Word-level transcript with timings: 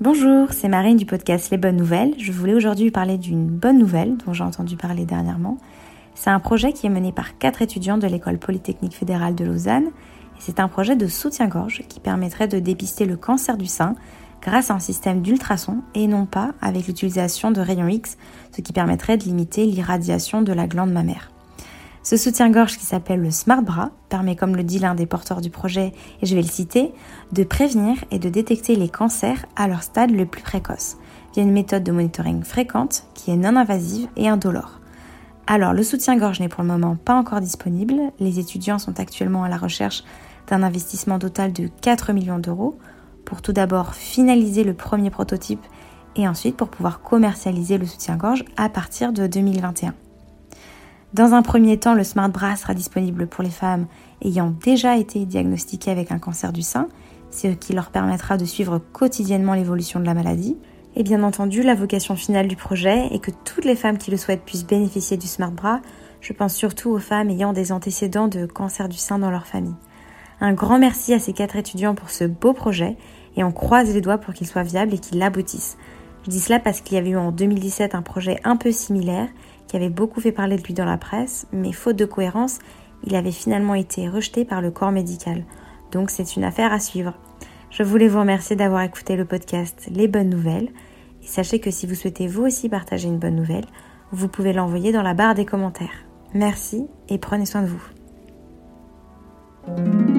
Bonjour, 0.00 0.52
c'est 0.52 0.68
Marine 0.68 0.96
du 0.96 1.06
podcast 1.06 1.50
Les 1.50 1.58
Bonnes 1.58 1.76
Nouvelles. 1.76 2.14
Je 2.18 2.32
voulais 2.32 2.54
aujourd'hui 2.54 2.90
parler 2.90 3.18
d'une 3.18 3.46
bonne 3.46 3.78
nouvelle 3.78 4.16
dont 4.16 4.32
j'ai 4.32 4.42
entendu 4.42 4.76
parler 4.76 5.04
dernièrement. 5.04 5.58
C'est 6.14 6.30
un 6.30 6.40
projet 6.40 6.72
qui 6.72 6.86
est 6.86 6.90
mené 6.90 7.12
par 7.12 7.38
quatre 7.38 7.62
étudiants 7.62 7.98
de 7.98 8.08
l'école 8.08 8.38
polytechnique 8.38 8.96
fédérale 8.96 9.36
de 9.36 9.44
Lausanne. 9.44 9.86
Et 9.86 10.40
c'est 10.40 10.58
un 10.58 10.66
projet 10.66 10.96
de 10.96 11.06
soutien-gorge 11.06 11.84
qui 11.88 12.00
permettrait 12.00 12.48
de 12.48 12.58
dépister 12.58 13.04
le 13.04 13.16
cancer 13.16 13.56
du 13.56 13.66
sein 13.66 13.94
grâce 14.40 14.72
à 14.72 14.74
un 14.74 14.80
système 14.80 15.22
d'ultrasons 15.22 15.82
et 15.94 16.08
non 16.08 16.26
pas 16.26 16.52
avec 16.60 16.88
l'utilisation 16.88 17.52
de 17.52 17.60
rayons 17.60 17.86
X, 17.86 18.16
ce 18.54 18.60
qui 18.60 18.72
permettrait 18.72 19.16
de 19.16 19.24
limiter 19.24 19.64
l'irradiation 19.66 20.42
de 20.42 20.52
la 20.52 20.66
glande 20.66 20.92
mammaire. 20.92 21.30
Ce 22.02 22.16
soutien-gorge 22.16 22.78
qui 22.78 22.84
s'appelle 22.84 23.20
le 23.20 23.30
Smart 23.30 23.62
Bra 23.62 23.90
permet, 24.08 24.34
comme 24.34 24.56
le 24.56 24.64
dit 24.64 24.80
l'un 24.80 24.96
des 24.96 25.06
porteurs 25.06 25.40
du 25.40 25.50
projet, 25.50 25.92
et 26.20 26.26
je 26.26 26.34
vais 26.34 26.42
le 26.42 26.48
citer, 26.48 26.92
de 27.30 27.44
prévenir 27.44 27.96
et 28.10 28.18
de 28.18 28.28
détecter 28.28 28.74
les 28.74 28.88
cancers 28.88 29.46
à 29.54 29.68
leur 29.68 29.84
stade 29.84 30.10
le 30.10 30.26
plus 30.26 30.42
précoce, 30.42 30.96
via 31.32 31.44
une 31.44 31.52
méthode 31.52 31.84
de 31.84 31.92
monitoring 31.92 32.42
fréquente 32.42 33.04
qui 33.14 33.30
est 33.30 33.36
non 33.36 33.54
invasive 33.54 34.08
et 34.16 34.28
indolore. 34.28 34.80
Alors, 35.46 35.74
le 35.74 35.84
soutien-gorge 35.84 36.40
n'est 36.40 36.48
pour 36.48 36.62
le 36.62 36.68
moment 36.68 36.96
pas 36.96 37.14
encore 37.14 37.40
disponible. 37.40 38.00
Les 38.18 38.40
étudiants 38.40 38.78
sont 38.78 38.98
actuellement 38.98 39.44
à 39.44 39.48
la 39.48 39.56
recherche 39.56 40.02
d'un 40.48 40.62
investissement 40.64 41.20
total 41.20 41.52
de 41.52 41.68
4 41.82 42.12
millions 42.12 42.38
d'euros 42.38 42.78
pour 43.24 43.42
tout 43.42 43.52
d'abord 43.52 43.94
finaliser 43.94 44.64
le 44.64 44.74
premier 44.74 45.10
prototype 45.10 45.64
et 46.16 46.26
ensuite 46.26 46.56
pour 46.56 46.68
pouvoir 46.68 47.00
commercialiser 47.00 47.78
le 47.78 47.86
soutien-gorge 47.86 48.44
à 48.56 48.68
partir 48.68 49.12
de 49.12 49.26
2021. 49.26 49.94
Dans 51.14 51.34
un 51.34 51.42
premier 51.42 51.78
temps, 51.78 51.92
le 51.92 52.04
Smart 52.04 52.30
Bra 52.30 52.56
sera 52.56 52.72
disponible 52.72 53.26
pour 53.26 53.44
les 53.44 53.50
femmes 53.50 53.86
ayant 54.22 54.54
déjà 54.64 54.96
été 54.96 55.26
diagnostiquées 55.26 55.90
avec 55.90 56.10
un 56.10 56.18
cancer 56.18 56.54
du 56.54 56.62
sein, 56.62 56.88
ce 57.30 57.48
qui 57.48 57.74
leur 57.74 57.90
permettra 57.90 58.38
de 58.38 58.46
suivre 58.46 58.78
quotidiennement 58.78 59.52
l'évolution 59.52 60.00
de 60.00 60.06
la 60.06 60.14
maladie. 60.14 60.56
Et 60.96 61.02
bien 61.02 61.22
entendu, 61.22 61.62
la 61.62 61.74
vocation 61.74 62.16
finale 62.16 62.48
du 62.48 62.56
projet 62.56 63.08
est 63.12 63.18
que 63.18 63.30
toutes 63.44 63.66
les 63.66 63.76
femmes 63.76 63.98
qui 63.98 64.10
le 64.10 64.16
souhaitent 64.16 64.44
puissent 64.46 64.66
bénéficier 64.66 65.18
du 65.18 65.26
Smart 65.26 65.50
Bra. 65.50 65.80
Je 66.22 66.32
pense 66.32 66.54
surtout 66.54 66.88
aux 66.90 66.98
femmes 66.98 67.28
ayant 67.28 67.52
des 67.52 67.72
antécédents 67.72 68.28
de 68.28 68.46
cancer 68.46 68.88
du 68.88 68.96
sein 68.96 69.18
dans 69.18 69.30
leur 69.30 69.46
famille. 69.46 69.76
Un 70.40 70.54
grand 70.54 70.78
merci 70.78 71.12
à 71.12 71.18
ces 71.18 71.34
quatre 71.34 71.56
étudiants 71.56 71.94
pour 71.94 72.08
ce 72.08 72.24
beau 72.24 72.54
projet 72.54 72.96
et 73.36 73.44
on 73.44 73.52
croise 73.52 73.92
les 73.92 74.00
doigts 74.00 74.18
pour 74.18 74.32
qu'il 74.32 74.46
soit 74.46 74.62
viable 74.62 74.94
et 74.94 74.98
qu'il 74.98 75.20
aboutisse. 75.22 75.76
Je 76.24 76.30
dis 76.30 76.40
cela 76.40 76.58
parce 76.58 76.80
qu'il 76.80 76.96
y 76.96 76.98
avait 76.98 77.10
eu 77.10 77.16
en 77.16 77.32
2017 77.32 77.94
un 77.94 78.02
projet 78.02 78.40
un 78.44 78.56
peu 78.56 78.72
similaire 78.72 79.28
qui 79.66 79.76
avait 79.76 79.88
beaucoup 79.88 80.20
fait 80.20 80.32
parler 80.32 80.56
de 80.56 80.62
lui 80.62 80.74
dans 80.74 80.84
la 80.84 80.98
presse, 80.98 81.46
mais 81.52 81.72
faute 81.72 81.96
de 81.96 82.04
cohérence, 82.04 82.58
il 83.04 83.14
avait 83.14 83.32
finalement 83.32 83.74
été 83.74 84.08
rejeté 84.08 84.44
par 84.44 84.60
le 84.60 84.70
corps 84.70 84.92
médical. 84.92 85.44
Donc 85.90 86.10
c'est 86.10 86.36
une 86.36 86.44
affaire 86.44 86.72
à 86.72 86.80
suivre. 86.80 87.14
Je 87.70 87.82
voulais 87.82 88.08
vous 88.08 88.20
remercier 88.20 88.54
d'avoir 88.54 88.82
écouté 88.82 89.16
le 89.16 89.24
podcast 89.24 89.88
Les 89.90 90.08
Bonnes 90.08 90.30
Nouvelles. 90.30 90.68
Et 91.22 91.26
sachez 91.26 91.58
que 91.58 91.70
si 91.70 91.86
vous 91.86 91.94
souhaitez 91.94 92.26
vous 92.26 92.44
aussi 92.44 92.68
partager 92.68 93.08
une 93.08 93.18
bonne 93.18 93.36
nouvelle, 93.36 93.66
vous 94.10 94.28
pouvez 94.28 94.52
l'envoyer 94.52 94.92
dans 94.92 95.02
la 95.02 95.14
barre 95.14 95.34
des 95.34 95.46
commentaires. 95.46 96.04
Merci 96.34 96.86
et 97.08 97.18
prenez 97.18 97.46
soin 97.46 97.62
de 97.62 97.68
vous. 97.68 100.11